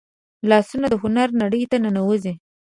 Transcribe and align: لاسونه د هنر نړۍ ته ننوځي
لاسونه 0.49 0.85
د 0.89 0.93
هنر 1.03 1.29
نړۍ 1.41 1.63
ته 1.71 1.77
ننوځي 1.83 2.33